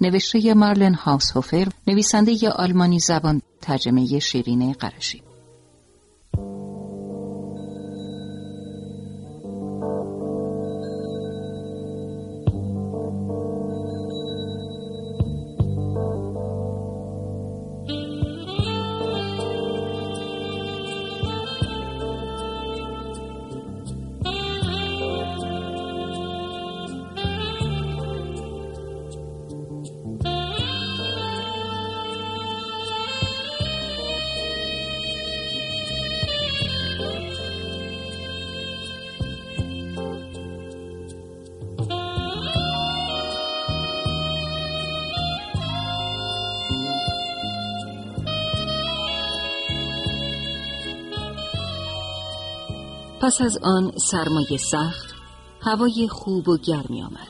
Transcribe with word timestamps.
نوشته 0.00 0.54
مارلن 0.54 0.94
هاوسهوفر 0.94 1.68
نویسنده 1.88 2.50
آلمانی 2.50 2.98
زبان 2.98 3.42
ترجمه 3.60 4.18
شیرین 4.18 4.72
قرشی 4.72 5.22
پس 53.22 53.40
از 53.40 53.58
آن 53.62 53.92
سرمایه 53.96 54.56
سخت 54.56 55.14
هوای 55.60 56.08
خوب 56.08 56.48
و 56.48 56.56
گرمی 56.56 57.02
آمد 57.02 57.28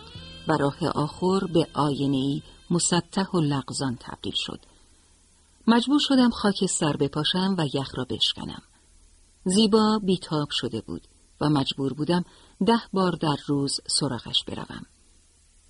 و 0.49 0.53
راه 0.53 0.89
آخر 0.89 1.47
به 1.47 1.67
آینه 1.75 2.17
ای 2.17 2.43
مسطح 2.71 3.31
و 3.35 3.41
لغزان 3.41 3.99
تبدیل 4.01 4.33
شد. 4.37 4.61
مجبور 5.67 5.99
شدم 6.01 6.31
خاک 6.31 6.67
سر 6.67 6.97
بپاشم 6.97 7.55
و 7.59 7.67
یخ 7.75 7.99
را 7.99 8.07
بشکنم. 8.11 8.63
زیبا 9.45 10.01
بیتاب 10.05 10.49
شده 10.51 10.81
بود 10.81 11.03
و 11.41 11.49
مجبور 11.49 11.93
بودم 11.93 12.25
ده 12.67 12.81
بار 12.93 13.13
در 13.13 13.37
روز 13.47 13.81
سراغش 13.87 14.45
بروم. 14.45 14.87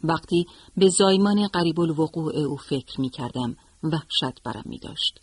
وقتی 0.04 0.46
به 0.76 0.88
زایمان 0.88 1.46
قریب 1.46 1.80
الوقوع 1.80 2.36
او 2.36 2.56
فکر 2.56 3.00
می 3.00 3.10
کردم 3.10 3.56
وحشت 3.82 4.42
برم 4.44 4.64
می 4.64 4.78
داشت. 4.78 5.20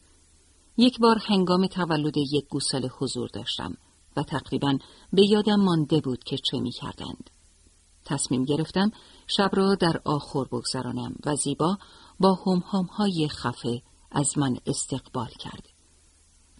یک 0.77 0.99
بار 0.99 1.17
هنگام 1.17 1.67
تولد 1.67 2.17
یک 2.17 2.45
گوساله 2.49 2.87
حضور 2.87 3.29
داشتم. 3.33 3.77
و 4.17 4.23
تقریبا 4.23 4.77
به 5.13 5.25
یادم 5.29 5.55
مانده 5.55 6.01
بود 6.01 6.23
که 6.23 6.37
چه 6.37 6.59
می 6.59 6.71
کردند. 6.71 7.29
تصمیم 8.05 8.45
گرفتم 8.45 8.91
شب 9.37 9.49
را 9.53 9.75
در 9.75 10.01
آخر 10.05 10.43
بگذرانم 10.43 11.15
و 11.25 11.35
زیبا 11.35 11.77
با 12.19 12.33
هم 12.73 12.81
های 12.81 13.27
خفه 13.27 13.81
از 14.11 14.37
من 14.37 14.57
استقبال 14.65 15.29
کرد. 15.39 15.69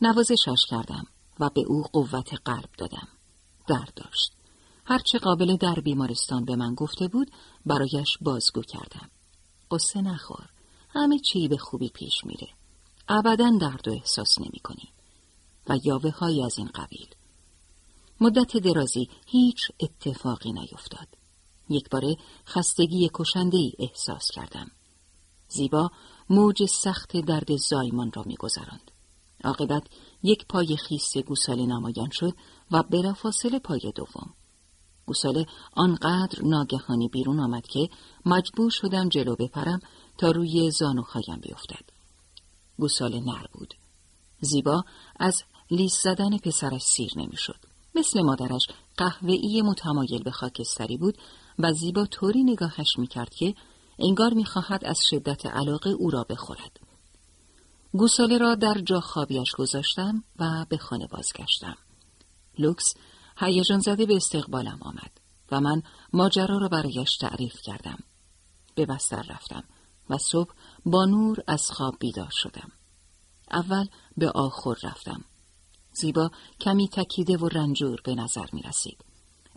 نوازشش 0.01 0.65
کردم 0.69 1.05
و 1.39 1.49
به 1.49 1.61
او 1.67 1.83
قوت 1.93 2.33
قلب 2.45 2.69
دادم. 2.77 3.07
در 3.67 3.87
داشت. 3.95 4.31
هرچه 4.85 5.19
قابل 5.19 5.55
در 5.55 5.75
بیمارستان 5.75 6.45
به 6.45 6.55
من 6.55 6.73
گفته 6.73 7.07
بود 7.07 7.31
برایش 7.65 8.17
بازگو 8.21 8.61
کردم. 8.61 9.09
قصه 9.71 10.01
نخور. 10.01 10.49
همه 10.89 11.19
چی 11.19 11.47
به 11.47 11.57
خوبی 11.57 11.89
پیش 11.89 12.25
میره. 12.25 12.47
ابدا 13.07 13.57
درد 13.61 13.88
و 13.88 13.91
احساس 13.91 14.39
نمی 14.39 14.59
کنی. 14.63 14.89
و 15.69 15.77
یاوه 15.83 16.11
های 16.11 16.44
از 16.44 16.57
این 16.57 16.67
قبیل. 16.67 17.14
مدت 18.21 18.57
درازی 18.57 19.09
هیچ 19.27 19.57
اتفاقی 19.79 20.51
نیفتاد. 20.51 21.07
یک 21.69 21.89
باره 21.89 22.15
خستگی 22.45 23.09
کشنده 23.13 23.57
ای 23.57 23.73
احساس 23.79 24.31
کردم. 24.31 24.71
زیبا 25.47 25.91
موج 26.29 26.65
سخت 26.65 27.17
درد 27.17 27.55
زایمان 27.55 28.11
را 28.11 28.23
میگذراند. 28.25 28.91
عاقبت 29.43 29.83
یک 30.23 30.45
پای 30.47 30.77
خیس 30.77 31.17
گوساله 31.17 31.65
نمایان 31.65 32.09
شد 32.11 32.33
و 32.71 32.83
بلافاصله 32.83 33.59
پای 33.59 33.93
دوم. 33.95 34.33
گوساله 35.05 35.45
آنقدر 35.73 36.41
ناگهانی 36.43 37.07
بیرون 37.07 37.39
آمد 37.39 37.67
که 37.67 37.89
مجبور 38.25 38.69
شدم 38.69 39.09
جلو 39.09 39.35
بپرم 39.35 39.79
تا 40.17 40.31
روی 40.31 40.71
زانوهایم 40.71 41.39
بیفتد. 41.41 41.89
گوساله 42.77 43.19
نر 43.19 43.45
بود. 43.53 43.73
زیبا 44.41 44.83
از 45.15 45.43
لیس 45.71 46.01
زدن 46.03 46.37
پسرش 46.37 46.81
سیر 46.81 47.11
نمی‌شد. 47.15 47.75
مثل 47.95 48.22
مادرش 48.22 48.67
قهوه‌ای 48.97 49.61
متمایل 49.61 50.23
به 50.23 50.31
خاکستری 50.31 50.97
بود 50.97 51.17
و 51.59 51.73
زیبا 51.73 52.06
طوری 52.06 52.44
نگاهش 52.44 52.97
می‌کرد 52.97 53.29
که 53.29 53.56
انگار 54.00 54.33
می‌خواهد 54.33 54.85
از 54.85 55.00
شدت 55.09 55.45
علاقه 55.45 55.89
او 55.89 56.09
را 56.09 56.23
بخورد. 56.23 56.79
گوساله 57.94 58.38
را 58.38 58.56
در 58.56 58.81
جا 58.85 59.00
خوابیش 59.00 59.51
گذاشتم 59.51 60.23
و 60.39 60.66
به 60.69 60.78
خانه 60.78 61.07
بازگشتم. 61.07 61.78
لوکس 62.59 62.94
هیجان 63.38 63.79
زده 63.79 64.06
به 64.06 64.16
استقبالم 64.16 64.79
آمد 64.81 65.12
و 65.51 65.59
من 65.59 65.81
ماجرا 66.13 66.57
را 66.57 66.67
برایش 66.67 67.17
تعریف 67.17 67.62
کردم. 67.63 67.97
به 68.75 68.85
بستر 68.85 69.22
رفتم 69.22 69.63
و 70.09 70.17
صبح 70.17 70.53
با 70.85 71.06
نور 71.06 71.38
از 71.47 71.72
خواب 71.72 71.95
بیدار 72.00 72.31
شدم. 72.31 72.72
اول 73.51 73.88
به 74.17 74.29
آخر 74.29 74.75
رفتم. 74.83 75.23
زیبا 75.95 76.31
کمی 76.59 76.88
تکیده 76.88 77.38
و 77.38 77.47
رنجور 77.47 78.01
به 78.03 78.16
نظر 78.16 78.45
می 78.53 78.61
رسید. 78.61 79.06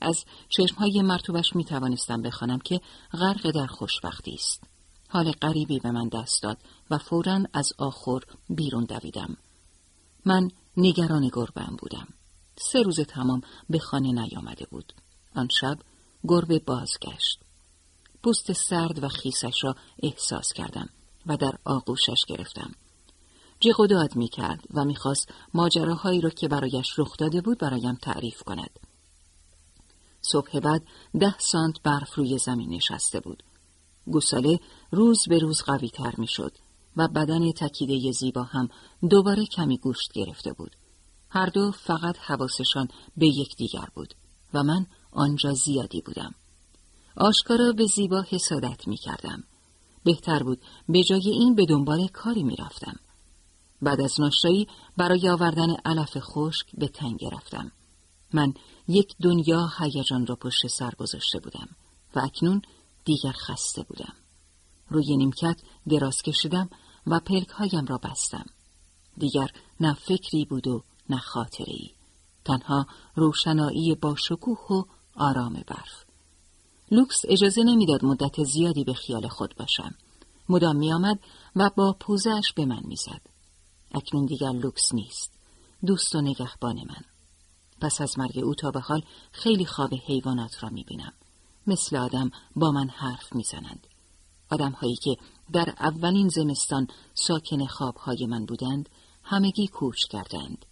از 0.00 0.24
چشمهای 0.48 1.02
مرتوبش 1.02 1.56
می 1.56 1.64
توانستم 1.64 2.22
بخوانم 2.22 2.58
که 2.58 2.80
غرق 3.12 3.50
در 3.50 3.66
خوشبختی 3.66 4.34
است. 4.34 4.62
حال 5.08 5.32
غریبی 5.32 5.78
به 5.78 5.90
من 5.90 6.08
دست 6.08 6.42
داد 6.42 6.58
و 6.90 6.98
فورا 6.98 7.44
از 7.52 7.72
آخر 7.78 8.20
بیرون 8.48 8.84
دویدم. 8.84 9.36
من 10.24 10.50
نگران 10.76 11.30
گربم 11.32 11.76
بودم. 11.78 12.08
سه 12.56 12.82
روز 12.82 13.00
تمام 13.00 13.40
به 13.70 13.78
خانه 13.78 14.12
نیامده 14.12 14.66
بود. 14.70 14.92
آن 15.36 15.48
شب 15.60 15.78
گربه 16.24 16.58
بازگشت. 16.58 17.40
پوست 18.22 18.52
سرد 18.52 19.04
و 19.04 19.08
خیسش 19.08 19.64
را 19.64 19.76
احساس 20.02 20.52
کردم 20.52 20.88
و 21.26 21.36
در 21.36 21.58
آغوشش 21.64 22.24
گرفتم. 22.28 22.70
جیغ 23.60 23.80
و 23.80 23.86
داد 23.86 24.16
می 24.16 24.28
کرد 24.28 24.64
و 24.74 24.84
می‌خواست 24.84 25.28
ماجراهایی 25.54 26.20
را 26.20 26.30
که 26.30 26.48
برایش 26.48 26.98
رخ 26.98 27.16
داده 27.16 27.40
بود 27.40 27.58
برایم 27.58 27.94
تعریف 27.94 28.42
کند. 28.42 28.70
صبح 30.22 30.60
بعد 30.60 30.82
ده 31.20 31.38
سانت 31.38 31.82
برف 31.82 32.14
روی 32.14 32.38
زمین 32.38 32.74
نشسته 32.74 33.20
بود. 33.20 33.42
گوساله 34.06 34.60
روز 34.90 35.18
به 35.28 35.38
روز 35.38 35.62
قوی 35.62 35.88
تر 35.88 36.14
می 36.18 36.26
شد 36.26 36.52
و 36.96 37.08
بدن 37.08 37.52
تکیده 37.52 38.12
زیبا 38.12 38.42
هم 38.42 38.68
دوباره 39.10 39.46
کمی 39.46 39.78
گوشت 39.78 40.12
گرفته 40.12 40.52
بود. 40.52 40.76
هر 41.30 41.46
دو 41.46 41.70
فقط 41.70 42.16
حواسشان 42.18 42.88
به 43.16 43.26
یکدیگر 43.26 43.88
بود 43.94 44.14
و 44.54 44.62
من 44.62 44.86
آنجا 45.12 45.52
زیادی 45.52 46.00
بودم. 46.00 46.34
آشکارا 47.16 47.72
به 47.72 47.86
زیبا 47.86 48.24
حسادت 48.28 48.88
می 48.88 48.96
کردم. 48.96 49.44
بهتر 50.04 50.42
بود 50.42 50.62
به 50.88 51.02
جای 51.02 51.30
این 51.30 51.54
به 51.54 51.66
دنبال 51.66 52.06
کاری 52.06 52.42
می 52.42 52.56
رفتم. 52.56 52.96
بعد 53.82 54.00
از 54.00 54.20
ناشتایی 54.20 54.68
برای 54.96 55.28
آوردن 55.28 55.76
علف 55.84 56.18
خشک 56.18 56.66
به 56.74 56.88
تنگ 56.88 57.24
رفتم. 57.32 57.72
من 58.32 58.54
یک 58.88 59.14
دنیا 59.22 59.70
هیجان 59.78 60.26
را 60.26 60.36
پشت 60.36 60.66
سر 60.66 60.90
گذاشته 60.98 61.38
بودم 61.38 61.68
و 62.14 62.20
اکنون 62.20 62.62
دیگر 63.04 63.32
خسته 63.32 63.82
بودم. 63.82 64.12
روی 64.90 65.16
نیمکت 65.16 65.60
دراز 65.88 66.22
کشیدم 66.22 66.70
و 67.06 67.20
پلک 67.20 67.48
هایم 67.48 67.86
را 67.86 67.98
بستم. 67.98 68.46
دیگر 69.16 69.50
نه 69.80 69.94
فکری 69.94 70.44
بود 70.44 70.66
و 70.66 70.82
نه 71.10 71.18
خاطره 71.18 71.74
ای. 71.74 71.90
تنها 72.44 72.86
روشنایی 73.14 73.94
با 73.94 74.14
شکوه 74.16 74.58
و 74.70 74.82
آرام 75.16 75.52
برف. 75.52 76.04
لوکس 76.90 77.22
اجازه 77.28 77.62
نمی‌داد 77.62 78.04
مدت 78.04 78.44
زیادی 78.44 78.84
به 78.84 78.94
خیال 78.94 79.28
خود 79.28 79.54
باشم. 79.56 79.94
مدام 80.48 80.76
میآمد 80.76 81.18
و 81.56 81.70
با 81.76 81.96
پوزش 82.00 82.52
به 82.56 82.64
من 82.64 82.82
می‌زد. 82.84 83.20
اکنون 83.94 84.26
دیگر 84.26 84.52
لوکس 84.52 84.94
نیست. 84.94 85.32
دوست 85.86 86.14
و 86.14 86.20
نگهبان 86.20 86.76
من. 86.76 87.02
پس 87.80 88.00
از 88.00 88.18
مرگ 88.18 88.38
او 88.38 88.54
تا 88.54 88.70
به 88.70 88.80
حال 88.80 89.02
خیلی 89.32 89.66
خواب 89.66 89.94
حیوانات 89.94 90.62
را 90.62 90.68
می‌بینم. 90.68 91.12
مثل 91.66 91.96
آدم 91.96 92.30
با 92.56 92.70
من 92.70 92.88
حرف 92.88 93.32
می‌زنند. 93.32 93.86
آدم 94.50 94.72
هایی 94.72 94.96
که 94.96 95.16
در 95.52 95.74
اولین 95.80 96.28
زمستان 96.28 96.88
ساکن 97.14 97.66
خوابهای 97.66 98.26
من 98.26 98.46
بودند 98.46 98.88
همگی 99.22 99.66
کوچ 99.66 100.04
کردند. 100.10 100.66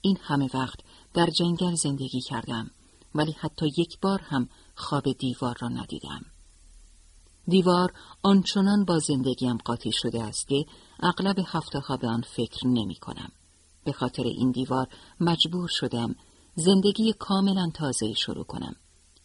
این 0.00 0.18
همه 0.22 0.50
وقت 0.54 0.80
در 1.14 1.26
جنگل 1.26 1.74
زندگی 1.74 2.20
کردم 2.20 2.70
ولی 3.14 3.32
حتی 3.32 3.66
یک 3.66 4.00
بار 4.00 4.20
هم 4.22 4.48
خواب 4.74 5.12
دیوار 5.12 5.56
را 5.60 5.68
ندیدم. 5.68 6.24
دیوار 7.48 7.92
آنچنان 8.22 8.84
با 8.84 8.98
زندگیم 8.98 9.56
قاطی 9.56 9.92
شده 9.92 10.22
است 10.22 10.48
که 10.48 10.66
اغلب 11.00 11.36
هفته 11.46 11.78
ها 11.78 11.96
به 11.96 12.08
آن 12.08 12.20
فکر 12.20 12.66
نمی 12.66 12.96
کنم. 12.96 13.32
به 13.84 13.92
خاطر 13.92 14.22
این 14.22 14.50
دیوار 14.50 14.86
مجبور 15.20 15.68
شدم 15.72 16.14
زندگی 16.54 17.12
کاملا 17.12 17.70
تازه 17.74 18.12
شروع 18.12 18.44
کنم. 18.44 18.76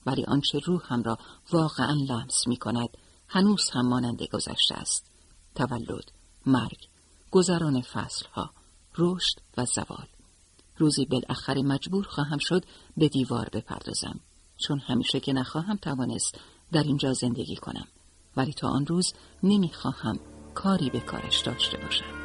ولی 0.05 0.25
آنچه 0.25 0.59
روحم 0.59 1.03
را 1.03 1.17
واقعا 1.51 1.93
لمس 2.09 2.47
می 2.47 2.57
کند 2.57 2.89
هنوز 3.27 3.69
هم 3.69 3.87
ماننده 3.87 4.27
گذشته 4.27 4.75
است 4.75 5.11
تولد 5.55 6.11
مرگ 6.45 6.87
گذران 7.31 7.81
فصلها 7.81 8.49
رشد 8.97 9.39
و 9.57 9.65
زوال 9.65 10.07
روزی 10.77 11.05
بالاخره 11.05 11.61
مجبور 11.61 12.03
خواهم 12.03 12.37
شد 12.37 12.65
به 12.97 13.09
دیوار 13.09 13.49
بپردازم 13.53 14.19
چون 14.57 14.79
همیشه 14.79 15.19
که 15.19 15.33
نخواهم 15.33 15.77
توانست 15.77 16.39
در 16.71 16.83
اینجا 16.83 17.13
زندگی 17.13 17.55
کنم 17.55 17.87
ولی 18.37 18.53
تا 18.53 18.69
آن 18.69 18.85
روز 18.85 19.13
نمی‌خواهم 19.43 20.19
کاری 20.53 20.89
به 20.89 20.99
کارش 20.99 21.39
داشته 21.39 21.77
باشم 21.77 22.22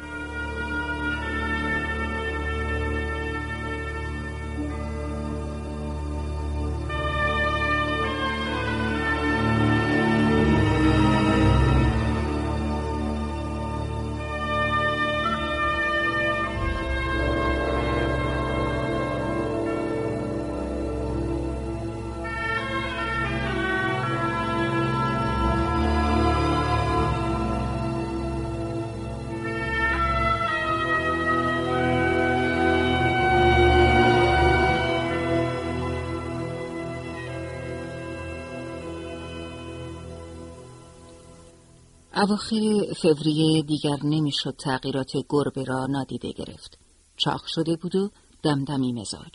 اواخر 42.21 42.93
فوریه 43.01 43.61
دیگر 43.61 43.97
نمی‌شد 44.03 44.55
تغییرات 44.55 45.11
گربه 45.29 45.63
را 45.63 45.85
نادیده 45.85 46.31
گرفت. 46.31 46.77
چاق 47.17 47.45
شده 47.47 47.75
بود 47.75 47.95
و 47.95 48.09
دمدمی 48.43 48.93
مزاج. 48.93 49.33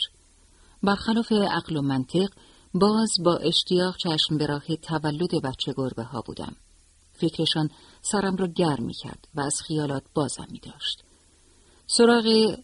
برخلاف 0.82 1.32
عقل 1.32 1.76
و 1.76 1.82
منطق 1.82 2.28
باز 2.74 3.10
با 3.24 3.36
اشتیاق 3.36 3.96
چشم 3.96 4.38
به 4.38 4.46
راه 4.46 4.76
تولد 4.76 5.42
بچه 5.42 5.74
گربه 5.76 6.02
ها 6.02 6.20
بودم. 6.20 6.56
فکرشان 7.12 7.70
سرم 8.02 8.36
را 8.36 8.46
گرم 8.46 8.84
می 8.84 8.94
کرد 8.94 9.28
و 9.34 9.40
از 9.40 9.62
خیالات 9.62 10.02
بازم 10.14 10.46
می 10.50 10.58
داشت. 10.58 11.02
سراغ 11.86 12.56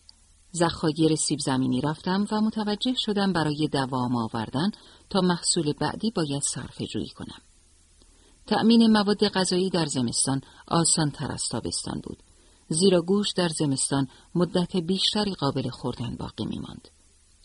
زخایر 0.50 1.16
سیب 1.16 1.38
زمینی 1.38 1.80
رفتم 1.80 2.26
و 2.32 2.40
متوجه 2.40 2.94
شدم 2.96 3.32
برای 3.32 3.68
دوام 3.72 4.16
آوردن 4.16 4.70
تا 5.10 5.20
محصول 5.20 5.72
بعدی 5.72 6.10
باید 6.10 6.42
صرفه 6.42 6.86
جویی 6.86 7.08
کنم. 7.08 7.42
تأمین 8.50 8.86
مواد 8.86 9.28
غذایی 9.28 9.70
در 9.70 9.86
زمستان 9.86 10.40
آسان 10.68 11.10
تر 11.10 11.32
از 11.32 11.48
تابستان 11.50 12.00
بود. 12.04 12.22
زیرا 12.68 13.02
گوش 13.02 13.32
در 13.32 13.48
زمستان 13.48 14.08
مدت 14.34 14.76
بیشتری 14.76 15.34
قابل 15.34 15.68
خوردن 15.68 16.16
باقی 16.16 16.44
می 16.44 16.58
ماند. 16.58 16.88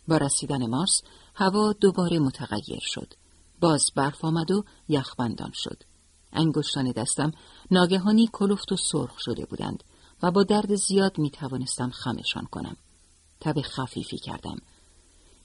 با 0.08 0.18
رسیدن 0.18 0.66
مارس 0.70 1.02
هوا 1.36 1.74
دوباره 1.74 2.20
متغیر 2.20 2.80
شد. 2.82 3.14
باز 3.62 3.92
برف 3.96 4.26
آمد 4.26 4.52
و 4.52 4.64
یخبندان 4.90 5.52
شد. 5.54 5.84
انگشتان 6.34 6.92
دستم 6.92 7.32
ناگهانی 7.72 8.30
کلفت 8.34 8.72
و 8.72 8.78
سرخ 8.78 9.16
شده 9.20 9.46
بودند 9.46 9.84
و 10.24 10.32
با 10.32 10.44
درد 10.44 10.76
زیاد 10.76 11.18
می 11.18 11.30
توانستم 11.30 11.90
خمشان 11.90 12.46
کنم. 12.46 12.78
تب 13.40 13.62
خفیفی 13.62 14.18
کردم. 14.18 14.58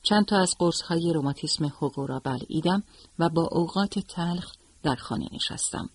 چند 0.03 0.25
تا 0.25 0.39
از 0.39 0.55
قرص 0.59 0.83
های 0.83 1.12
روماتیسم 1.12 1.67
حقو 1.67 2.07
را 2.07 2.19
بلعیدم 2.19 2.83
و 3.19 3.29
با 3.29 3.49
اوقات 3.53 3.99
تلخ 3.99 4.60
در 4.82 4.94
خانه 4.94 5.29
نشستم. 5.32 5.91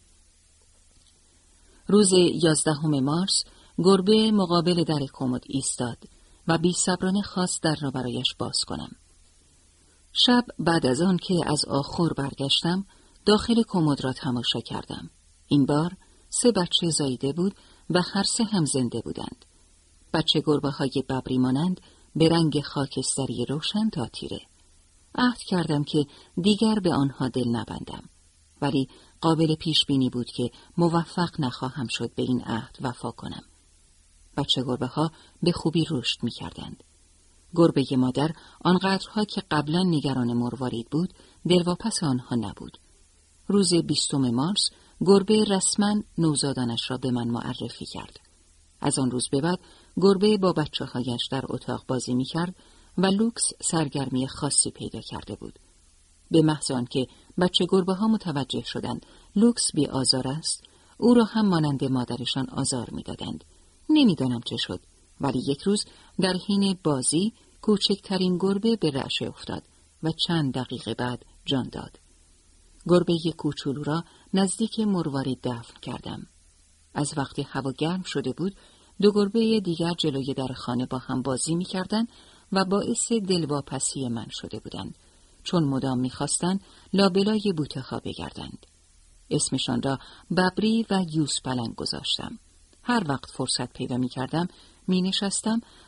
روز 1.87 2.13
یازدهم 2.43 2.99
مارس 2.99 3.43
گربه 3.77 4.31
مقابل 4.31 4.83
در 4.83 4.99
کمد 5.13 5.43
ایستاد 5.47 5.97
و 6.47 6.57
بی 6.57 6.73
صبرانه 6.73 7.21
خواست 7.21 7.63
در 7.63 7.75
را 7.81 7.91
برایش 7.91 8.35
باز 8.39 8.57
کنم. 8.67 8.91
شب 10.13 10.43
بعد 10.59 10.85
از 10.85 11.01
آن 11.01 11.17
که 11.17 11.35
از 11.45 11.65
آخر 11.65 12.09
برگشتم 12.17 12.85
داخل 13.25 13.63
کمد 13.67 14.03
را 14.03 14.13
تماشا 14.13 14.59
کردم. 14.59 15.09
این 15.47 15.65
بار 15.65 15.97
سه 16.29 16.51
بچه 16.51 16.89
زایده 16.89 17.33
بود 17.33 17.55
و 17.89 18.01
هر 18.13 18.23
سه 18.23 18.43
هم 18.43 18.65
زنده 18.65 19.01
بودند. 19.01 19.45
بچه 20.13 20.41
گربه 20.45 20.69
های 20.69 21.03
ببری 21.09 21.37
مانند 21.37 21.81
به 22.15 22.29
رنگ 22.29 22.61
خاکستری 22.61 23.45
روشن 23.45 23.89
تا 23.89 24.07
تیره. 24.07 24.39
عهد 25.15 25.37
کردم 25.37 25.83
که 25.83 26.05
دیگر 26.41 26.75
به 26.75 26.93
آنها 26.93 27.27
دل 27.27 27.47
نبندم. 27.47 28.09
ولی 28.61 28.89
قابل 29.21 29.55
پیش 29.55 29.85
بینی 29.85 30.09
بود 30.09 30.27
که 30.27 30.51
موفق 30.77 31.29
نخواهم 31.39 31.87
شد 31.87 32.15
به 32.15 32.23
این 32.23 32.41
عهد 32.41 32.77
وفا 32.81 33.11
کنم. 33.11 33.43
بچه 34.37 34.63
گربه 34.63 34.87
ها 34.87 35.11
به 35.43 35.51
خوبی 35.51 35.85
رشد 35.91 36.23
می 36.23 36.31
کردند. 36.31 36.83
گربه 37.55 37.85
مادر 37.91 38.31
آنقدرها 38.61 39.25
که 39.25 39.43
قبلا 39.51 39.83
نگران 39.83 40.33
مروارید 40.33 40.89
بود 40.89 41.13
دلواپس 41.49 42.03
آنها 42.03 42.35
نبود. 42.35 42.77
روز 43.47 43.73
بیستم 43.73 44.29
مارس 44.29 44.69
گربه 45.01 45.43
رسما 45.43 45.95
نوزادانش 46.17 46.91
را 46.91 46.97
به 46.97 47.11
من 47.11 47.27
معرفی 47.27 47.85
کرد. 47.85 48.19
از 48.81 48.99
آن 48.99 49.11
روز 49.11 49.29
به 49.29 49.41
بعد 49.41 49.59
گربه 49.97 50.37
با 50.37 50.53
بچه 50.53 50.85
هایش 50.85 51.27
در 51.31 51.43
اتاق 51.49 51.85
بازی 51.87 52.13
می 52.13 52.25
کرد 52.25 52.55
و 52.97 53.05
لوکس 53.05 53.43
سرگرمی 53.61 54.27
خاصی 54.27 54.71
پیدا 54.71 55.01
کرده 55.01 55.35
بود. 55.35 55.59
به 56.31 56.41
محض 56.41 56.71
که 56.89 57.07
بچه 57.39 57.65
گربه 57.69 57.93
ها 57.93 58.07
متوجه 58.07 58.63
شدند 58.65 59.05
لوکس 59.35 59.71
بی 59.73 59.87
آزار 59.87 60.27
است. 60.27 60.63
او 60.97 61.13
را 61.13 61.23
هم 61.23 61.45
مانند 61.45 61.83
مادرشان 61.83 62.49
آزار 62.49 62.89
می‌دادند. 62.91 63.43
نمی‌دانم 63.89 64.41
چه 64.41 64.57
شد 64.57 64.79
ولی 65.21 65.39
یک 65.47 65.61
روز 65.61 65.85
در 66.19 66.33
حین 66.47 66.77
بازی 66.83 67.33
کوچکترین 67.61 68.37
گربه 68.37 68.75
به 68.75 68.91
رعشه 68.91 69.25
افتاد 69.25 69.63
و 70.03 70.11
چند 70.11 70.53
دقیقه 70.53 70.93
بعد 70.93 71.25
جان 71.45 71.69
داد. 71.69 71.99
گربه 72.87 73.17
کوچولو 73.37 73.83
را 73.83 74.03
نزدیک 74.33 74.79
مرواری 74.79 75.39
دفن 75.43 75.79
کردم. 75.81 76.27
از 76.93 77.13
وقتی 77.17 77.41
هوا 77.41 77.71
گرم 77.71 78.03
شده 78.03 78.33
بود 78.33 78.55
دو 79.01 79.11
گربه 79.11 79.59
دیگر 79.59 79.93
جلوی 79.97 80.33
در 80.33 80.53
خانه 80.53 80.85
با 80.85 80.97
هم 80.97 81.21
بازی 81.21 81.55
می‌کردند 81.55 82.07
و 82.51 82.65
باعث 82.65 83.11
دلواپسی 83.11 84.09
من 84.09 84.27
شده 84.29 84.59
بودند. 84.59 84.95
چون 85.45 85.63
مدام 85.63 85.99
می‌خواستند 85.99 86.59
لابلای 86.93 87.53
بوته 87.57 87.81
ها 87.81 87.99
بگردند. 87.99 88.65
اسمشان 89.29 89.81
را 89.81 89.99
ببری 90.37 90.85
و 90.89 91.05
یوس 91.13 91.41
پلنگ 91.41 91.75
گذاشتم. 91.75 92.39
هر 92.83 93.03
وقت 93.09 93.29
فرصت 93.31 93.73
پیدا 93.73 93.97
می 93.97 94.09
کردم 94.09 94.47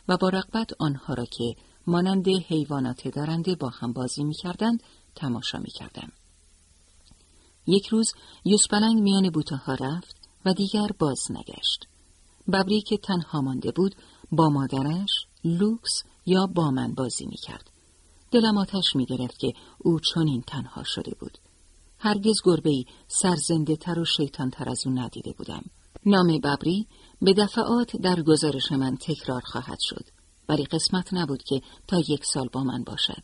و 0.07 0.17
با 0.17 0.29
رقبت 0.29 0.69
آنها 0.79 1.13
را 1.13 1.25
که 1.25 1.55
مانند 1.87 2.27
حیوانات 2.27 3.07
دارنده 3.07 3.55
با 3.55 3.69
هم 3.69 3.93
بازی 3.93 4.23
می 4.23 4.33
کردند 4.33 4.83
تماشا 5.15 5.59
می 5.59 5.69
کردم. 5.69 6.11
یک 7.67 7.87
روز 7.87 8.13
یوس 8.45 8.67
پلنگ 8.67 9.01
میان 9.01 9.29
بوته 9.29 9.55
ها 9.55 9.73
رفت 9.73 10.15
و 10.45 10.53
دیگر 10.53 10.87
باز 10.99 11.19
نگشت. 11.29 11.87
ببری 12.53 12.81
که 12.81 12.97
تنها 12.97 13.41
مانده 13.41 13.71
بود 13.71 13.95
با 14.31 14.49
مادرش 14.49 15.09
لوکس 15.43 16.03
یا 16.25 16.47
با 16.47 16.71
من 16.71 16.93
بازی 16.93 17.25
می 17.25 17.37
کرد. 17.37 17.76
دلم 18.31 18.57
آتش 18.57 18.95
می 18.95 19.05
گرفت 19.05 19.39
که 19.39 19.53
او 19.77 19.99
چنین 19.99 20.41
تنها 20.41 20.83
شده 20.85 21.15
بود. 21.19 21.37
هرگز 21.99 22.41
گربه 22.43 22.69
ای 22.69 22.85
سرزنده 23.07 23.75
تر 23.75 23.99
و 23.99 24.05
شیطان 24.05 24.49
تر 24.49 24.69
از 24.69 24.87
او 24.87 24.93
ندیده 24.93 25.33
بودم. 25.37 25.63
نام 26.05 26.27
ببری 26.27 26.87
به 27.21 27.33
دفعات 27.33 27.95
در 27.95 28.21
گزارش 28.21 28.71
من 28.71 28.97
تکرار 28.97 29.41
خواهد 29.41 29.77
شد. 29.81 30.05
ولی 30.49 30.63
قسمت 30.63 31.13
نبود 31.13 31.43
که 31.43 31.61
تا 31.87 31.99
یک 31.99 32.25
سال 32.25 32.47
با 32.47 32.63
من 32.63 32.83
باشد. 32.83 33.23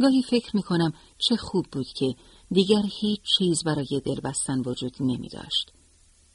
گاهی 0.00 0.22
فکر 0.22 0.56
می 0.56 0.62
کنم 0.62 0.92
چه 1.18 1.36
خوب 1.36 1.66
بود 1.72 1.86
که 1.86 2.14
دیگر 2.50 2.82
هیچ 3.00 3.20
چیز 3.38 3.64
برای 3.64 4.02
دل 4.04 4.20
بستن 4.20 4.60
وجود 4.60 4.96
نمی 5.00 5.28
داشت. 5.28 5.72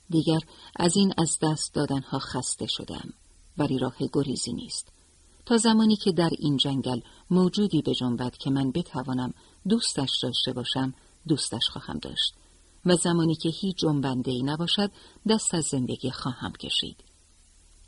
دیگر 0.09 0.39
از 0.75 0.97
این 0.97 1.13
از 1.17 1.37
دست 1.41 1.73
دادنها 1.73 2.19
خسته 2.19 2.67
شدم. 2.67 3.13
ولی 3.57 3.77
راه 3.77 3.95
گریزی 4.13 4.53
نیست. 4.53 4.91
تا 5.45 5.57
زمانی 5.57 5.95
که 5.95 6.11
در 6.11 6.29
این 6.39 6.57
جنگل 6.57 6.99
موجودی 7.31 7.81
به 7.81 7.93
جنبت 7.93 8.37
که 8.37 8.49
من 8.49 8.71
بتوانم 8.71 9.33
دوستش 9.69 10.09
داشته 10.23 10.53
باشم 10.53 10.93
دوستش 11.27 11.69
خواهم 11.73 11.97
داشت. 11.97 12.33
و 12.85 12.95
زمانی 12.95 13.35
که 13.35 13.49
هیچ 13.49 13.77
جنبنده 13.77 14.31
ای 14.31 14.43
نباشد 14.43 14.91
دست 15.29 15.53
از 15.53 15.65
زندگی 15.65 16.11
خواهم 16.11 16.51
کشید. 16.51 17.03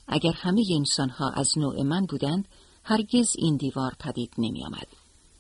اگر 0.08 0.32
همه 0.32 0.64
انسان 0.72 1.10
ها 1.10 1.30
از 1.30 1.58
نوع 1.58 1.84
من 1.84 2.06
بودند 2.06 2.48
هرگز 2.84 3.36
این 3.38 3.58
دیوار 3.58 3.96
پدید 4.00 4.34
نمی 4.38 4.66
آمد. 4.66 4.88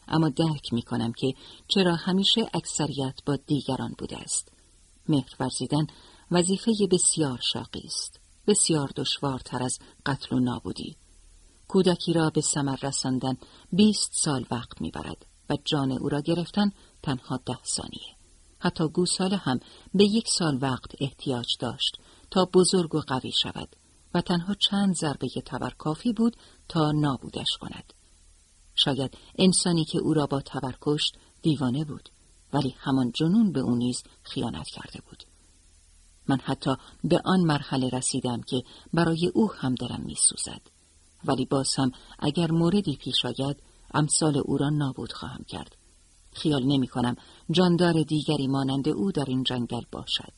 اما 0.07 0.29
درک 0.29 0.74
می 0.74 0.81
کنم 0.81 1.13
که 1.13 1.33
چرا 1.67 1.95
همیشه 1.95 2.50
اکثریت 2.53 3.19
با 3.25 3.36
دیگران 3.36 3.95
بوده 3.98 4.17
است. 4.17 4.51
مهر 5.10 5.36
ورزیدن 5.39 5.88
وظیفه 6.31 6.72
بسیار 6.91 7.39
شاقی 7.53 7.83
است. 7.86 8.19
بسیار 8.48 8.91
دشوارتر 8.95 9.63
از 9.63 9.79
قتل 10.05 10.36
و 10.36 10.39
نابودی. 10.39 10.95
کودکی 11.74 12.13
را 12.13 12.30
به 12.30 12.42
ثمر 12.42 12.75
رساندن 12.84 13.38
بیست 13.72 14.12
سال 14.13 14.46
وقت 14.51 14.82
می‌برد 14.82 15.25
و 15.50 15.58
جان 15.65 15.92
او 15.92 16.10
را 16.10 16.22
گرفتن 16.22 16.72
تنها 17.03 17.38
ده 17.46 17.63
ثانیه 17.63 18.15
حتی 18.60 18.88
گوساله 18.88 19.38
هم 19.38 19.60
به 19.94 20.03
یک 20.03 20.27
سال 20.27 20.58
وقت 20.62 20.92
احتیاج 21.00 21.58
داشت 21.60 21.98
تا 22.32 22.46
بزرگ 22.53 22.96
و 22.96 23.00
قوی 23.00 23.32
شود 23.42 23.75
و 24.13 24.22
تنها 24.22 24.56
چند 24.70 24.96
ضربه 24.96 25.27
تبر 25.46 25.70
کافی 25.70 26.13
بود 26.13 26.38
تا 26.70 26.92
نابودش 26.92 27.58
کند. 27.62 27.94
شاید 28.75 29.18
انسانی 29.38 29.86
که 29.86 30.00
او 30.00 30.13
را 30.13 30.25
با 30.25 30.42
تبر 30.42 30.75
کشت 30.82 31.15
دیوانه 31.42 31.86
بود 31.86 32.10
ولی 32.53 32.75
همان 32.77 33.12
جنون 33.12 33.51
به 33.51 33.60
او 33.60 33.75
نیز 33.75 34.03
خیانت 34.24 34.68
کرده 34.68 35.00
بود. 35.10 35.24
من 36.27 36.38
حتی 36.44 36.75
به 37.03 37.22
آن 37.25 37.39
مرحله 37.39 37.89
رسیدم 37.89 38.42
که 38.42 38.63
برای 38.94 39.32
او 39.34 39.51
هم 39.51 39.75
دلم 39.75 40.01
می 40.06 40.15
سوزد. 40.15 40.73
ولی 41.25 41.46
باز 41.46 41.68
اگر 42.20 42.51
موردی 42.51 42.96
پیش 42.96 43.25
آید 43.25 43.63
امثال 43.94 44.38
او 44.46 44.58
را 44.58 44.70
نابود 44.70 45.13
خواهم 45.13 45.44
کرد. 45.48 45.75
خیال 46.34 46.63
نمی 46.63 46.88
کنم 46.88 47.15
جاندار 47.51 48.03
دیگری 48.03 48.48
مانند 48.48 48.89
او 48.89 49.12
در 49.12 49.25
این 49.27 49.44
جنگل 49.44 49.84
باشد. 49.92 50.34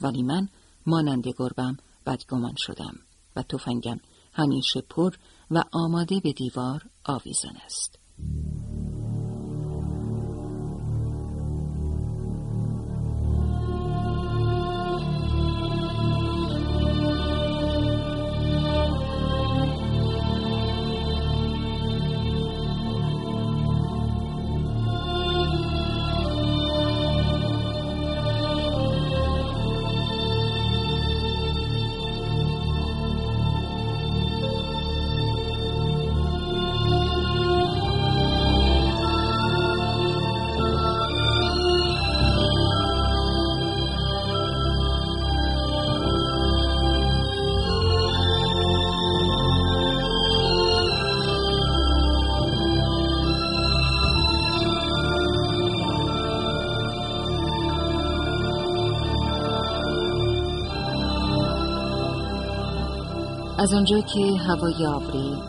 ولی 0.00 0.22
من 0.22 0.48
مانند 0.86 1.28
گربم 1.38 1.76
بدگمان 2.06 2.54
شدم 2.56 2.94
و 3.36 3.42
تفنگم 3.42 4.00
همیشه 4.32 4.80
پر 4.80 5.14
و 5.50 5.64
آماده 5.72 6.20
به 6.20 6.32
دیوار 6.32 6.82
آویزان 7.04 7.56
است. 7.64 7.98
از 63.60 63.74
آنجا 63.74 64.00
که 64.00 64.36
هوای 64.36 64.86
آوری 64.86 65.42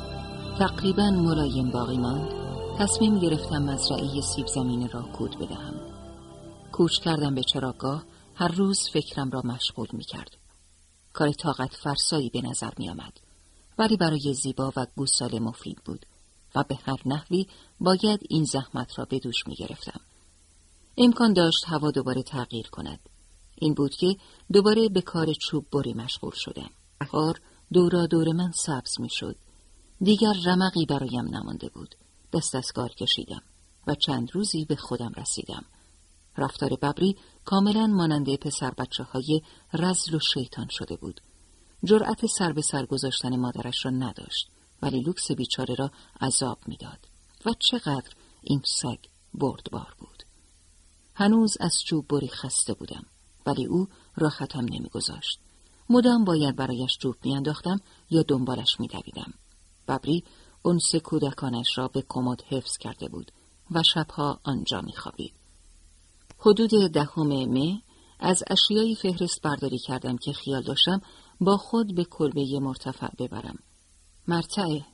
تقریبا 0.59 1.09
ملایم 1.09 1.71
باقی 1.71 1.97
ماند 1.97 2.29
تصمیم 2.79 3.19
گرفتم 3.19 3.63
مزرعه 3.63 4.21
سیب 4.21 4.47
زمین 4.47 4.89
را 4.89 5.01
کود 5.01 5.39
بدهم. 5.39 5.73
کوچ 6.71 6.99
کردم 6.99 7.35
به 7.35 7.43
چراگاه 7.43 8.03
هر 8.35 8.47
روز 8.47 8.89
فکرم 8.93 9.31
را 9.31 9.41
مشغول 9.41 9.87
می 9.93 10.03
کرد 10.03 10.37
کار 11.13 11.31
طاقت 11.31 11.75
فرسایی 11.75 12.29
به 12.29 12.41
نظر 12.41 12.69
می 12.77 12.89
آمد 12.89 13.19
ولی 13.77 13.97
برای 13.97 14.33
زیبا 14.33 14.73
و 14.75 14.87
گوساله 14.95 15.39
مفید 15.39 15.81
بود 15.85 16.05
و 16.55 16.63
به 16.63 16.75
هر 16.75 17.01
نحوی 17.05 17.47
باید 17.79 18.19
این 18.29 18.43
زحمت 18.43 18.99
را 18.99 19.05
به 19.05 19.19
دوش 19.19 19.47
می 19.47 19.55
گرفتم 19.55 20.01
امکان 20.97 21.33
داشت 21.33 21.65
هوا 21.67 21.91
دوباره 21.91 22.23
تغییر 22.23 22.67
کند. 22.67 22.99
این 23.55 23.73
بود 23.73 23.95
که 23.95 24.15
دوباره 24.53 24.89
به 24.89 25.01
کار 25.01 25.33
چوب 25.33 25.65
بری 25.71 25.93
مشغول 25.93 26.33
شدم. 26.35 26.69
دورا 27.73 28.05
دور 28.05 28.31
من 28.31 28.51
سبز 28.51 29.01
می 29.01 29.09
شد. 29.09 29.35
دیگر 30.01 30.33
رمقی 30.45 30.85
برایم 30.85 31.35
نمانده 31.35 31.69
بود. 31.69 31.95
دست 32.33 32.55
از 32.55 32.71
کار 32.71 32.89
کشیدم 32.89 33.41
و 33.87 33.95
چند 33.95 34.31
روزی 34.33 34.65
به 34.65 34.75
خودم 34.75 35.11
رسیدم. 35.17 35.65
رفتار 36.37 36.69
ببری 36.69 37.17
کاملا 37.45 37.87
ماننده 37.87 38.37
پسر 38.37 38.71
بچه 38.71 39.03
های 39.03 39.41
رزل 39.73 40.15
و 40.15 40.19
شیطان 40.19 40.67
شده 40.69 40.95
بود. 40.95 41.21
جرأت 41.83 42.25
سر 42.25 42.51
به 42.51 42.61
سر 42.61 42.85
گذاشتن 42.85 43.35
مادرش 43.35 43.85
را 43.85 43.91
نداشت 43.91 44.47
ولی 44.81 45.01
لوکس 45.01 45.31
بیچاره 45.31 45.75
را 45.75 45.91
عذاب 46.21 46.59
می‌داد. 46.67 47.07
و 47.45 47.53
چقدر 47.59 48.11
این 48.41 48.61
سگ 48.65 48.99
بردبار 49.33 49.95
بود. 49.97 50.23
هنوز 51.15 51.57
از 51.59 51.73
چوب 51.85 52.07
بری 52.07 52.27
خسته 52.27 52.73
بودم 52.73 53.05
ولی 53.45 53.65
او 53.65 53.87
راحتم 54.15 54.65
نمیگذاشت. 54.65 55.39
مدام 55.91 56.23
باید 56.23 56.55
برایش 56.55 56.97
چوب 56.97 57.15
میانداختم 57.23 57.81
یا 58.09 58.23
دنبالش 58.23 58.79
میدویدم. 58.79 59.33
ببری 59.87 60.23
سه 60.91 60.99
کودکانش 60.99 61.77
را 61.77 61.87
به 61.87 62.03
کمد 62.09 62.41
حفظ 62.41 62.77
کرده 62.77 63.09
بود 63.09 63.31
و 63.71 63.83
شبها 63.83 64.39
آنجا 64.43 64.81
میخوابید. 64.81 65.33
حدود 66.37 66.69
دهم 66.69 67.27
مه 67.27 67.81
از 68.19 68.43
اشیایی 68.47 68.95
فهرست 68.95 69.41
برداری 69.41 69.79
کردم 69.79 70.17
که 70.17 70.33
خیال 70.33 70.63
داشتم 70.63 71.01
با 71.41 71.57
خود 71.57 71.95
به 71.95 72.03
کلبه 72.03 72.59
مرتفع 72.59 73.09
ببرم. 73.19 73.59
مرتعه. 74.27 74.85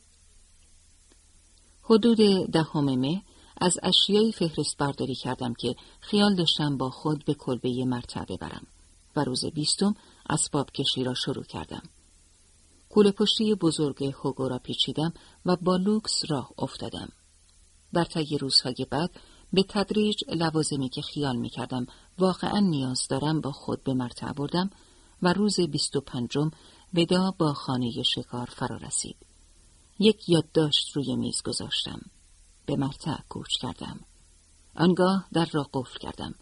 حدود 1.83 2.17
دهم 2.51 2.99
مه 2.99 3.21
از 3.61 3.77
اشیایی 3.83 4.31
فهرست 4.31 4.77
برداری 4.77 5.15
کردم 5.15 5.53
که 5.53 5.75
خیال 5.99 6.35
داشتم 6.35 6.77
با 6.77 6.89
خود 6.89 7.25
به 7.25 7.33
کلبه 7.33 7.85
مرتع 7.85 8.25
ببرم 8.25 8.67
و 9.15 9.23
روز 9.23 9.45
بیستم 9.45 9.95
اسباب 10.29 10.71
کشی 10.71 11.03
را 11.03 11.13
شروع 11.13 11.43
کردم. 11.43 11.83
کوله 12.89 13.11
پشتی 13.11 13.55
بزرگ 13.55 14.03
هوگو 14.03 14.47
را 14.47 14.59
پیچیدم 14.59 15.13
و 15.45 15.55
با 15.55 15.75
لوکس 15.75 16.21
راه 16.29 16.51
افتادم. 16.57 17.09
در 17.93 18.03
طی 18.03 18.37
روزهای 18.37 18.87
بعد 18.89 19.11
به 19.53 19.63
تدریج 19.69 20.23
لوازمی 20.27 20.89
که 20.89 21.01
خیال 21.01 21.35
می 21.35 21.49
کردم 21.49 21.85
واقعا 22.19 22.59
نیاز 22.59 23.07
دارم 23.09 23.41
با 23.41 23.51
خود 23.51 23.83
به 23.83 23.93
مرتع 23.93 24.31
بردم 24.31 24.69
و 25.21 25.33
روز 25.33 25.59
بیست 25.59 25.95
و 25.95 26.01
پنجم 26.01 26.51
ودا 26.93 27.31
با 27.37 27.53
خانه 27.53 28.03
شکار 28.03 28.45
فرا 28.45 28.77
رسید. 28.77 29.17
یک 29.99 30.29
یادداشت 30.29 30.97
روی 30.97 31.15
میز 31.15 31.41
گذاشتم. 31.41 32.01
به 32.65 32.75
مرتع 32.75 33.17
کوچ 33.29 33.57
کردم. 33.61 33.99
آنگاه 34.75 35.27
در 35.33 35.47
را 35.53 35.69
قفل 35.73 35.99
کردم. 35.99 36.35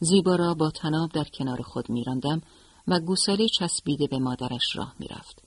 زیبا 0.00 0.36
را 0.36 0.54
با 0.54 0.70
تناب 0.70 1.12
در 1.12 1.24
کنار 1.24 1.62
خود 1.62 1.90
میراندم 1.90 2.40
و 2.88 3.00
گوساله 3.00 3.48
چسبیده 3.48 4.06
به 4.06 4.18
مادرش 4.18 4.76
راه 4.76 4.94
می‌رفت. 4.98 5.42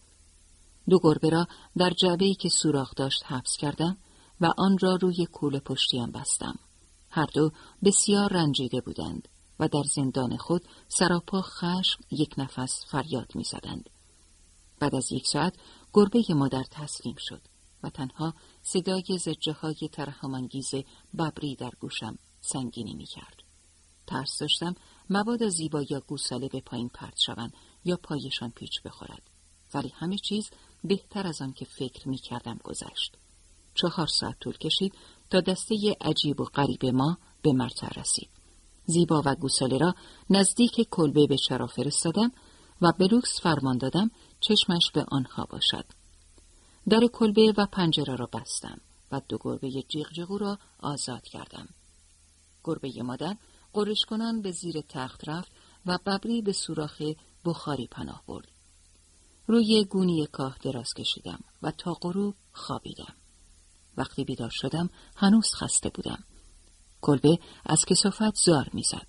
دو 0.89 1.00
گربه 1.03 1.29
را 1.29 1.48
در 1.77 1.89
جعبه‌ای 1.89 2.36
که 2.36 2.50
سوراخ 2.50 2.96
داشت 2.96 3.24
حبس 3.25 3.58
کردم 3.58 3.98
و 4.41 4.53
آن 4.58 4.77
را 4.77 4.96
روی 4.96 5.25
کوله 5.25 5.60
پشتیم 5.60 6.12
بستم. 6.12 6.60
هر 7.10 7.27
دو 7.34 7.51
بسیار 7.84 8.34
رنجیده 8.34 8.82
بودند 8.82 9.27
و 9.60 9.67
در 9.67 9.84
زندان 9.96 10.38
خود 10.38 10.67
سراپا 10.88 11.41
خشم 11.41 12.00
یک 12.12 12.34
نفس 12.38 12.86
فریاد 12.91 13.36
می‌زدند. 13.36 13.89
بعد 14.79 14.96
از 14.96 15.12
یک 15.12 15.27
ساعت 15.27 15.56
گربه 15.94 16.24
مادر 16.29 16.63
تسلیم 16.72 17.15
شد 17.20 17.41
و 17.84 17.89
تنها 17.89 18.34
صدای 18.63 19.17
زجه 19.20 19.53
های 19.53 19.89
ترحمانگیز 19.91 20.74
ببری 21.17 21.56
در 21.56 21.72
گوشم 21.79 22.17
سنگینی 22.41 22.94
می 22.94 23.06
کرد. 23.06 23.44
ترس 24.08 24.38
داشتم 24.39 24.75
مبادا 25.10 25.50
زیبا 25.50 25.82
یا 25.90 26.00
گوساله 26.00 26.48
به 26.48 26.62
پایین 26.62 26.90
پرت 26.90 27.18
شوند 27.26 27.54
یا 27.86 27.98
پایشان 28.04 28.52
پیچ 28.52 28.82
بخورد. 28.86 29.22
ولی 29.74 29.90
همه 29.96 30.18
چیز 30.18 30.50
بهتر 30.84 31.28
از 31.28 31.42
آن 31.42 31.54
که 31.54 31.66
فکر 31.66 32.10
می 32.10 32.18
کردم 32.18 32.60
گذشت. 32.64 33.18
چهار 33.76 34.08
ساعت 34.08 34.40
طول 34.40 34.58
کشید 34.58 34.94
تا 35.30 35.42
دسته 35.42 35.96
عجیب 36.02 36.42
و 36.42 36.44
غریب 36.44 36.86
ما 36.86 37.18
به 37.42 37.54
مرتع 37.54 38.00
رسید. 38.00 38.30
زیبا 38.86 39.22
و 39.26 39.36
گوساله 39.36 39.78
را 39.78 39.96
نزدیک 40.30 40.88
کلبه 40.92 41.28
به 41.28 41.38
چرا 41.38 41.68
فرستادم 41.68 42.32
و 42.82 42.92
بلوکس 43.00 43.42
فرمان 43.42 43.78
دادم 43.78 44.12
چشمش 44.40 44.92
به 44.92 45.06
آنها 45.12 45.46
باشد. 45.46 45.86
در 46.90 47.08
کلبه 47.14 47.54
و 47.58 47.66
پنجره 47.66 48.16
را 48.16 48.30
بستم 48.34 48.82
و 49.12 49.22
دو 49.30 49.38
گربه 49.42 49.70
جیغ 49.72 50.32
را 50.40 50.58
آزاد 50.80 51.24
کردم. 51.24 51.68
گربه 52.64 53.04
مادر 53.04 53.36
قرش 53.77 54.05
کنان 54.05 54.41
به 54.41 54.51
زیر 54.51 54.81
تخت 54.89 55.29
رفت 55.29 55.51
و 55.86 55.98
ببری 56.05 56.41
به 56.41 56.53
سوراخ 56.53 57.01
بخاری 57.46 57.88
پناه 57.88 58.24
برد. 58.27 58.48
روی 59.48 59.86
گونی 59.86 60.27
کاه 60.31 60.57
دراز 60.62 60.93
کشیدم 60.93 61.39
و 61.62 61.72
تا 61.72 61.93
غروب 61.93 62.36
خوابیدم. 62.53 63.13
وقتی 63.98 64.24
بیدار 64.24 64.50
شدم 64.53 64.89
هنوز 65.15 65.53
خسته 65.55 65.89
بودم. 65.89 66.24
کلبه 67.01 67.39
از 67.65 67.86
کسافت 67.86 68.36
زار 68.36 68.69
می‌زد 68.74 69.07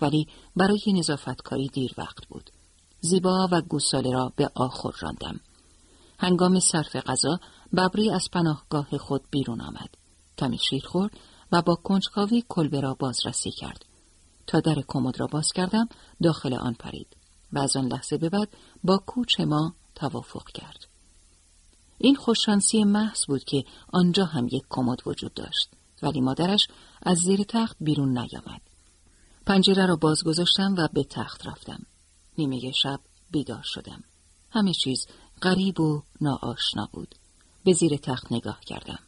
ولی 0.00 0.26
برای 0.56 0.80
نظافت 0.86 1.42
کاری 1.42 1.68
دیر 1.68 1.94
وقت 1.98 2.26
بود. 2.28 2.50
زیبا 3.00 3.48
و 3.52 3.60
گوساله 3.60 4.12
را 4.12 4.32
به 4.36 4.50
آخر 4.54 4.92
راندم. 5.00 5.40
هنگام 6.18 6.60
صرف 6.60 6.96
غذا 6.96 7.40
ببری 7.76 8.10
از 8.10 8.28
پناهگاه 8.32 8.98
خود 8.98 9.22
بیرون 9.30 9.60
آمد. 9.60 9.94
کمی 10.38 10.58
شیر 10.70 10.84
خورد 10.86 11.18
و 11.52 11.62
با 11.62 11.74
کنجکاوی 11.74 12.44
کلبه 12.48 12.80
را 12.80 12.94
بازرسی 12.94 13.50
کرد. 13.50 13.87
تا 14.48 14.60
در 14.60 14.82
کمد 14.88 15.20
را 15.20 15.26
باز 15.26 15.52
کردم 15.52 15.88
داخل 16.22 16.54
آن 16.54 16.74
پرید 16.74 17.16
و 17.52 17.58
از 17.58 17.76
آن 17.76 17.86
لحظه 17.86 18.18
به 18.18 18.28
بعد 18.28 18.48
با 18.84 19.02
کوچ 19.06 19.40
ما 19.40 19.74
توافق 19.94 20.50
کرد. 20.54 20.86
این 21.98 22.14
خوششانسی 22.14 22.84
محض 22.84 23.24
بود 23.28 23.44
که 23.44 23.64
آنجا 23.92 24.24
هم 24.24 24.48
یک 24.52 24.62
کمد 24.70 24.98
وجود 25.06 25.34
داشت 25.34 25.70
ولی 26.02 26.20
مادرش 26.20 26.66
از 27.02 27.18
زیر 27.18 27.42
تخت 27.42 27.76
بیرون 27.80 28.18
نیامد. 28.18 28.60
پنجره 29.46 29.86
را 29.86 29.96
باز 29.96 30.24
گذاشتم 30.24 30.74
و 30.78 30.88
به 30.92 31.04
تخت 31.04 31.46
رفتم. 31.46 31.86
نیمه 32.38 32.72
شب 32.72 33.00
بیدار 33.30 33.62
شدم. 33.64 34.04
همه 34.50 34.72
چیز 34.72 35.06
غریب 35.42 35.80
و 35.80 36.02
ناآشنا 36.20 36.88
بود. 36.92 37.14
به 37.64 37.72
زیر 37.72 37.96
تخت 37.96 38.32
نگاه 38.32 38.60
کردم. 38.60 38.98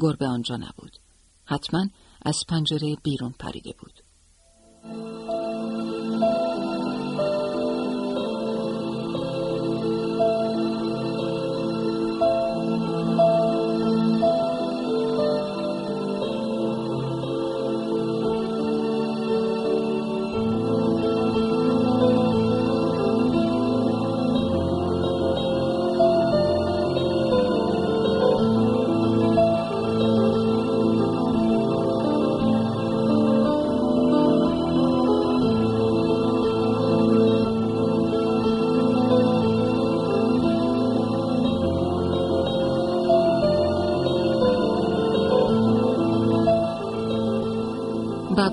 گربه 0.00 0.26
آنجا 0.26 0.56
نبود. 0.56 0.98
حتما 1.44 1.86
از 2.22 2.38
پنجره 2.48 2.96
بیرون 3.02 3.34
پریده 3.38 3.74
بود. 3.78 4.03
Thank 4.86 5.30
you. 5.30 5.43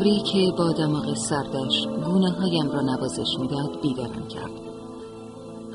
ببری 0.01 0.24
که 0.24 0.51
با 0.58 0.72
دماغ 0.72 1.13
سردش 1.13 1.88
گونه 2.05 2.31
هایم 2.31 2.72
را 2.72 2.81
نوازش 2.81 3.39
می‌داد 3.39 3.81
بیدارم 3.81 4.27
کرد. 4.27 4.51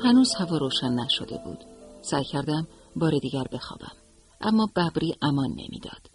هنوز 0.03 0.33
هوا 0.33 0.57
روشن 0.57 0.93
نشده 0.93 1.41
بود. 1.45 1.57
سعی 2.01 2.23
کردم 2.23 2.67
بار 2.95 3.19
دیگر 3.19 3.43
بخوابم. 3.51 3.91
اما 4.41 4.69
ببری 4.75 5.15
امان 5.21 5.49
نمی‌داد. 5.49 6.09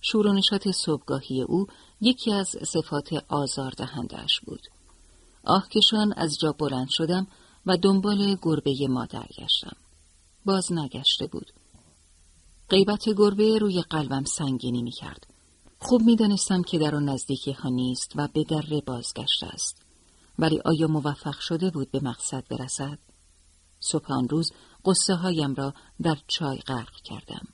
شور 0.00 0.26
و 0.26 0.32
نشاط 0.32 0.68
صبحگاهی 0.68 1.42
او 1.42 1.66
یکی 2.00 2.32
از 2.32 2.48
صفات 2.48 3.24
آزار 3.28 3.70
دهندش 3.70 4.40
بود 4.40 4.62
آهکشان 5.44 6.12
از 6.16 6.38
جا 6.38 6.52
بلند 6.52 6.88
شدم 6.90 7.26
و 7.66 7.76
دنبال 7.76 8.36
گربه 8.42 8.88
مادر 8.88 9.26
گشتم. 9.38 9.76
باز 10.44 10.72
نگشته 10.72 11.26
بود. 11.26 11.52
غیبت 12.70 13.08
گربه 13.08 13.58
روی 13.58 13.82
قلبم 13.82 14.24
سنگینی 14.24 14.82
می 14.82 14.92
کرد. 14.92 15.27
خوب 15.80 16.02
می 16.02 16.16
دانستم 16.16 16.62
که 16.62 16.78
در 16.78 16.94
آن 16.94 17.08
نزدیکی 17.08 17.52
ها 17.52 17.68
نیست 17.68 18.12
و 18.16 18.28
به 18.32 18.44
در 18.44 18.80
بازگشته 18.86 19.46
است. 19.46 19.82
ولی 20.38 20.60
آیا 20.64 20.86
موفق 20.86 21.38
شده 21.38 21.70
بود 21.70 21.90
به 21.90 22.00
مقصد 22.02 22.44
برسد؟ 22.50 22.98
صبح 23.80 24.12
آن 24.12 24.28
روز 24.28 24.52
قصه 24.84 25.14
هایم 25.14 25.54
را 25.54 25.74
در 26.02 26.16
چای 26.26 26.58
غرق 26.58 26.94
کردم. 27.04 27.48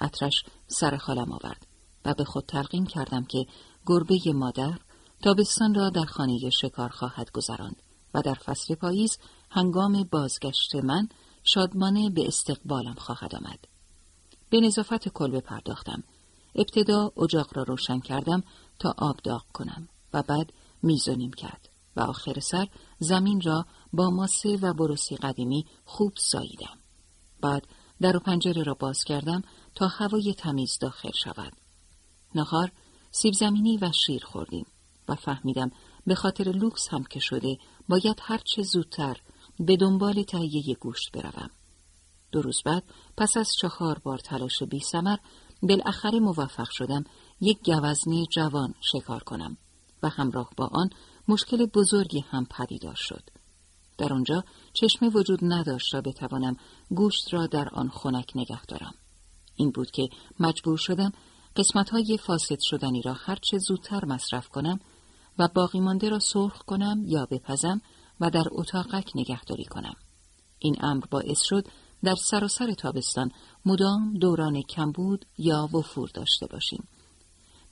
عطرش 0.00 0.44
سر 0.66 0.94
حالم 0.94 1.32
آورد 1.32 1.66
و 2.04 2.14
به 2.14 2.24
خود 2.24 2.44
تلقین 2.46 2.86
کردم 2.86 3.24
که 3.24 3.46
گربه 3.86 4.32
مادر 4.34 4.78
تابستان 5.22 5.74
را 5.74 5.90
در 5.90 6.04
خانه 6.04 6.50
شکار 6.50 6.88
خواهد 6.88 7.30
گذراند 7.30 7.82
و 8.14 8.22
در 8.22 8.34
فصل 8.34 8.74
پاییز 8.74 9.18
هنگام 9.50 10.08
بازگشت 10.10 10.74
من 10.74 11.08
شادمانه 11.44 12.10
به 12.10 12.28
استقبالم 12.28 12.94
خواهد 12.94 13.34
آمد. 13.34 13.58
به 14.50 14.60
نظافت 14.60 15.08
کلبه 15.08 15.40
پرداختم 15.40 16.04
ابتدا 16.54 17.12
اجاق 17.16 17.56
را 17.56 17.62
روشن 17.62 18.00
کردم 18.00 18.42
تا 18.78 18.94
آب 18.98 19.16
داغ 19.24 19.44
کنم 19.52 19.88
و 20.12 20.22
بعد 20.22 20.52
میزونیم 20.82 21.32
کرد 21.32 21.68
و 21.96 22.00
آخر 22.00 22.40
سر 22.40 22.68
زمین 22.98 23.40
را 23.40 23.66
با 23.92 24.10
ماسه 24.10 24.56
و 24.56 24.74
بروسی 24.74 25.16
قدیمی 25.16 25.66
خوب 25.84 26.12
ساییدم. 26.16 26.78
بعد 27.40 27.66
در 28.00 28.16
و 28.16 28.20
پنجره 28.20 28.62
را 28.62 28.74
باز 28.74 29.04
کردم 29.04 29.42
تا 29.74 29.88
هوای 29.88 30.34
تمیز 30.34 30.78
داخل 30.78 31.12
شود. 31.24 31.52
نهار 32.34 32.72
سیب 33.10 33.34
زمینی 33.34 33.78
و 33.78 33.92
شیر 33.92 34.24
خوردیم 34.24 34.66
و 35.08 35.14
فهمیدم 35.14 35.70
به 36.06 36.14
خاطر 36.14 36.44
لوکس 36.44 36.88
هم 36.88 37.04
که 37.04 37.20
شده 37.20 37.58
باید 37.88 38.20
هرچه 38.22 38.62
زودتر 38.62 39.16
به 39.58 39.76
دنبال 39.76 40.22
تهیه 40.22 40.74
گوشت 40.74 41.12
بروم. 41.12 41.50
دو 42.32 42.42
روز 42.42 42.62
بعد 42.64 42.84
پس 43.16 43.36
از 43.36 43.54
چهار 43.60 43.98
بار 43.98 44.18
تلاش 44.18 44.62
بی 44.62 44.80
سمر 44.80 45.16
بالاخره 45.62 46.20
موفق 46.20 46.70
شدم 46.70 47.04
یک 47.40 47.58
گوزنی 47.64 48.26
جوان 48.32 48.74
شکار 48.92 49.22
کنم 49.22 49.56
و 50.02 50.08
همراه 50.08 50.50
با 50.56 50.70
آن 50.72 50.90
مشکل 51.28 51.66
بزرگی 51.66 52.20
هم 52.20 52.46
پدیدار 52.50 52.94
شد. 52.96 53.22
در 53.98 54.12
آنجا 54.12 54.44
چشمه 54.72 55.08
وجود 55.08 55.38
نداشت 55.42 55.94
را 55.94 56.00
بتوانم 56.00 56.56
گوشت 56.90 57.34
را 57.34 57.46
در 57.46 57.68
آن 57.68 57.88
خنک 57.88 58.32
نگه 58.34 58.64
دارم. 58.64 58.94
این 59.56 59.70
بود 59.70 59.90
که 59.90 60.08
مجبور 60.40 60.76
شدم 60.76 61.12
قسمت 61.56 61.90
های 61.90 62.18
فاسد 62.18 62.58
شدنی 62.60 63.02
را 63.02 63.12
هرچه 63.12 63.58
زودتر 63.58 64.04
مصرف 64.04 64.48
کنم 64.48 64.80
و 65.38 65.48
باقی 65.54 65.80
مانده 65.80 66.08
را 66.08 66.18
سرخ 66.18 66.62
کنم 66.62 67.02
یا 67.06 67.26
بپزم 67.26 67.80
و 68.20 68.30
در 68.30 68.44
اتاقک 68.50 69.10
نگهداری 69.14 69.64
کنم. 69.64 69.94
این 70.58 70.76
امر 70.80 71.04
باعث 71.10 71.40
شد 71.42 71.68
در 72.04 72.14
سراسر 72.14 72.72
تابستان 72.72 73.30
مدام 73.66 74.14
دوران 74.14 74.62
کمبود 74.62 75.26
یا 75.38 75.68
وفور 75.72 76.10
داشته 76.14 76.46
باشیم. 76.46 76.88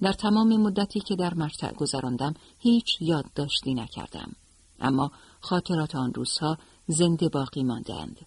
در 0.03 0.13
تمام 0.13 0.57
مدتی 0.57 1.01
که 1.01 1.17
در 1.17 1.35
مرتع 1.35 1.73
گذراندم 1.73 2.35
هیچ 2.59 2.87
یادداشتی 3.01 3.75
نکردم. 3.75 4.33
اما 4.81 5.11
خاطرات 5.41 5.95
آن 5.95 6.15
روزها 6.15 6.59
زنده 6.87 7.29
باقی 7.29 7.63
ماندند. 7.63 8.21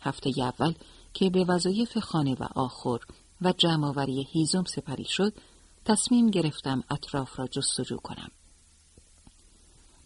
هفته 0.00 0.32
اول 0.38 0.74
که 1.14 1.30
به 1.30 1.44
وظایف 1.44 1.98
خانه 1.98 2.36
و 2.40 2.46
آخر 2.54 2.98
و 3.42 3.52
جمعآوری 3.52 4.28
هیزم 4.30 4.64
سپری 4.64 5.04
شد، 5.04 5.32
تصمیم 5.84 6.30
گرفتم 6.30 6.82
اطراف 6.90 7.38
را 7.38 7.46
جستجو 7.46 7.96
کنم. 7.96 8.30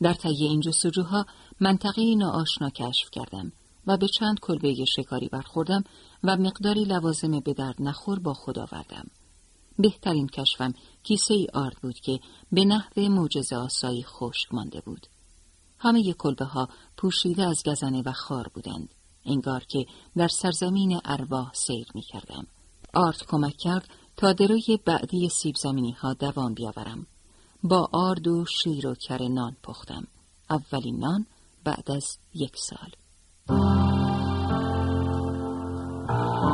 در 0.03 0.15
طی 0.15 0.45
این 0.45 0.61
جستجوها 0.61 1.27
منطقه 1.61 2.15
ناآشنا 2.15 2.71
کشف 2.71 3.11
کردم 3.11 3.53
و 3.87 3.97
به 3.97 4.09
چند 4.09 4.41
کلبه 4.41 4.85
شکاری 4.85 5.29
برخوردم 5.29 5.85
و 6.25 6.37
مقداری 6.37 6.85
لوازم 6.85 7.41
به 7.41 7.55
درد 7.55 7.77
نخور 7.79 8.19
با 8.19 8.35
خود 8.35 8.59
آوردم. 8.59 9.07
بهترین 9.79 10.27
کشفم 10.27 10.75
کیسه 11.03 11.35
ای 11.35 11.47
آرد 11.55 11.77
بود 11.83 11.95
که 11.95 12.21
به 12.53 12.65
نحو 12.65 13.01
معجزه 13.01 13.57
آسایی 13.57 14.03
خشک 14.03 14.55
مانده 14.55 14.81
بود. 14.81 15.07
همه 15.79 16.13
کلبه 16.13 16.45
ها 16.45 16.69
پوشیده 16.97 17.43
از 17.43 17.63
گزنه 17.67 18.03
و 18.07 18.13
خار 18.13 18.49
بودند. 18.55 18.89
انگار 19.25 19.65
که 19.65 19.87
در 20.17 20.29
سرزمین 20.29 21.01
ارواح 21.05 21.53
سیر 21.55 21.87
می 21.95 22.03
کردم. 22.03 22.47
آرد 22.95 23.23
کمک 23.29 23.57
کرد 23.57 23.89
تا 24.17 24.33
دروی 24.33 24.79
بعدی 24.85 25.29
سیب 25.29 25.57
زمینی 25.57 25.93
ها 25.93 26.15
دوام 26.15 26.55
بیاورم. 26.55 27.07
با 27.63 27.89
آرد 27.93 28.29
و 28.29 28.45
شیر 28.45 28.87
و 28.87 28.95
کر 28.95 29.29
نان 29.29 29.57
پختم. 29.63 30.07
اولین 30.51 30.99
نان 30.99 31.27
بعد 31.65 31.91
از 31.91 32.19
یک 32.35 32.57
سال. 32.57 33.04
Oh. 36.07 36.54